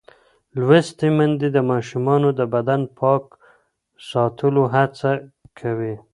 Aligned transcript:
لوستې 0.61 1.07
میندې 1.17 1.47
د 1.53 1.57
ماشومانو 1.71 2.29
د 2.39 2.41
بدن 2.53 2.81
پاک 2.99 3.23
ساتلو 4.09 4.63
هڅه 4.75 5.11
کوي. 5.59 5.95